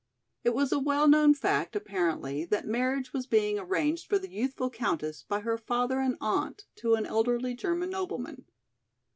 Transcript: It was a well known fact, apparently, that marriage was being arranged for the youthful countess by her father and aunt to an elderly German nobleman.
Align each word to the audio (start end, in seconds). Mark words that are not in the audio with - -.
It 0.43 0.55
was 0.55 0.71
a 0.71 0.79
well 0.79 1.07
known 1.07 1.35
fact, 1.35 1.75
apparently, 1.75 2.43
that 2.45 2.65
marriage 2.65 3.13
was 3.13 3.27
being 3.27 3.59
arranged 3.59 4.07
for 4.07 4.17
the 4.17 4.31
youthful 4.31 4.71
countess 4.71 5.21
by 5.21 5.41
her 5.41 5.59
father 5.59 5.99
and 5.99 6.17
aunt 6.19 6.65
to 6.77 6.95
an 6.95 7.05
elderly 7.05 7.53
German 7.53 7.91
nobleman. 7.91 8.45